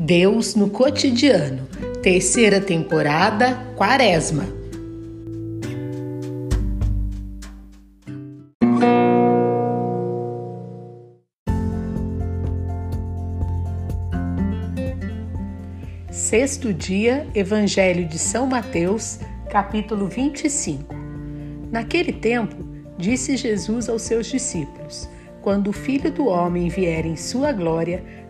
[0.00, 1.66] Deus no cotidiano.
[2.00, 4.44] Terceira temporada, Quaresma.
[16.12, 19.18] Sexto dia, Evangelho de São Mateus,
[19.50, 20.94] capítulo 25.
[21.72, 22.64] Naquele tempo,
[22.96, 25.10] disse Jesus aos seus discípulos:
[25.42, 28.04] Quando o Filho do Homem vier em sua glória,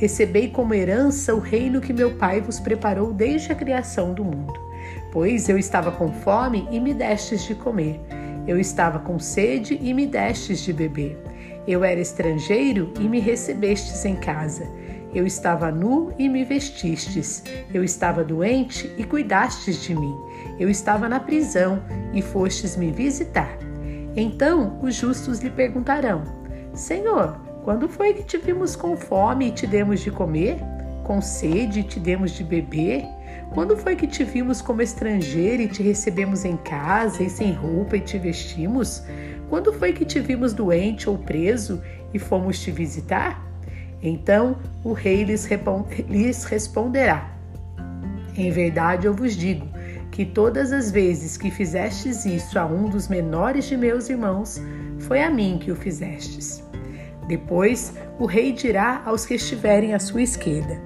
[0.00, 4.58] Recebei como herança o reino que meu Pai vos preparou desde a criação do mundo.
[5.12, 8.00] Pois eu estava com fome e me destes de comer.
[8.46, 11.22] Eu estava com sede e me destes de beber.
[11.68, 14.66] Eu era estrangeiro e me recebestes em casa.
[15.14, 17.44] Eu estava nu e me vestistes.
[17.74, 20.16] Eu estava doente e cuidastes de mim.
[20.58, 21.82] Eu estava na prisão
[22.14, 23.54] e fostes me visitar.
[24.16, 26.22] Então os justos lhe perguntarão:
[26.72, 30.58] Senhor, quando foi que te vimos com fome e te demos de comer?
[31.04, 33.04] Com sede e te demos de beber?
[33.52, 37.96] Quando foi que te vimos como estrangeiro e te recebemos em casa e sem roupa
[37.96, 39.02] e te vestimos?
[39.48, 41.82] Quando foi que te vimos doente ou preso
[42.14, 43.44] e fomos te visitar?
[44.02, 47.30] Então o rei lhes, responderá:
[48.34, 49.66] Em verdade eu vos digo
[50.10, 54.60] que todas as vezes que fizestes isso a um dos menores de meus irmãos,
[55.00, 56.69] foi a mim que o fizestes.
[57.30, 60.80] Depois o rei dirá aos que estiverem à sua esquerda: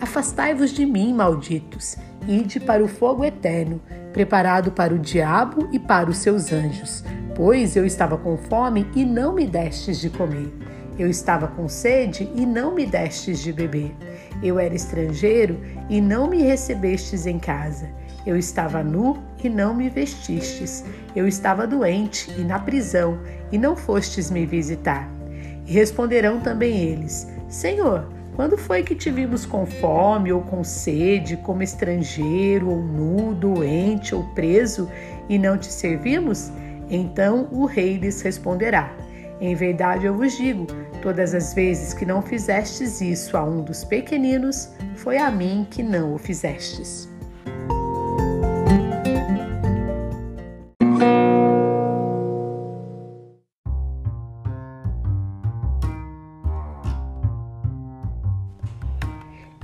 [0.00, 1.94] Afastai-vos de mim, malditos,
[2.26, 7.04] ide para o fogo eterno, preparado para o diabo e para os seus anjos.
[7.36, 10.50] Pois eu estava com fome e não me destes de comer.
[10.98, 13.94] Eu estava com sede e não me destes de beber.
[14.42, 17.90] Eu era estrangeiro e não me recebestes em casa.
[18.26, 20.82] Eu estava nu e não me vestistes.
[21.14, 23.18] Eu estava doente e na prisão
[23.52, 25.19] e não fostes me visitar.
[25.70, 31.36] E responderão também eles: Senhor, quando foi que te vimos com fome ou com sede,
[31.36, 34.90] como estrangeiro ou nu, doente ou preso
[35.28, 36.50] e não te servimos?
[36.90, 38.92] Então o rei lhes responderá:
[39.40, 40.66] Em verdade eu vos digo,
[41.02, 45.84] todas as vezes que não fizestes isso a um dos pequeninos, foi a mim que
[45.84, 47.08] não o fizestes.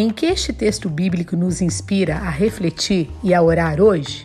[0.00, 4.24] Em que este texto bíblico nos inspira a refletir e a orar hoje?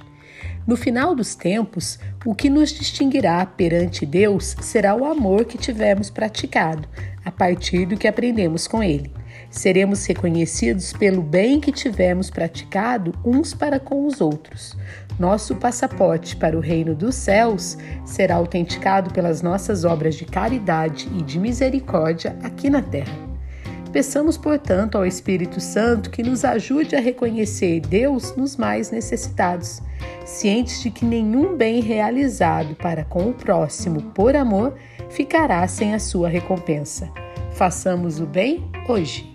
[0.67, 6.11] No final dos tempos, o que nos distinguirá perante Deus será o amor que tivermos
[6.11, 6.87] praticado,
[7.25, 9.11] a partir do que aprendemos com Ele.
[9.49, 14.77] Seremos reconhecidos pelo bem que tivermos praticado uns para com os outros.
[15.17, 21.23] Nosso passaporte para o reino dos céus será autenticado pelas nossas obras de caridade e
[21.23, 23.32] de misericórdia aqui na terra.
[23.93, 29.83] Peçamos, portanto, ao Espírito Santo que nos ajude a reconhecer Deus nos mais necessitados,
[30.25, 34.73] cientes de que nenhum bem realizado para com o próximo por amor
[35.11, 37.07] ficará sem a sua recompensa.
[37.51, 39.32] Façamos o bem hoje.